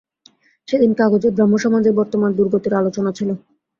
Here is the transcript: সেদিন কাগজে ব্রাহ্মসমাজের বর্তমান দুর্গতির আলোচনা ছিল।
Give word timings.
সেদিন 0.67 0.91
কাগজে 0.99 1.29
ব্রাহ্মসমাজের 1.35 1.97
বর্তমান 1.99 2.29
দুর্গতির 2.37 2.73
আলোচনা 2.73 3.11
ছিল। 3.17 3.29